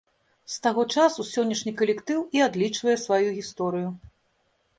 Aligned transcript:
З 0.51 0.55
таго 0.65 0.85
часу 0.95 1.25
сённяшні 1.31 1.73
калектыў 1.81 2.25
і 2.39 2.43
адлічвае 2.47 2.97
сваю 3.05 3.29
гісторыю. 3.37 3.87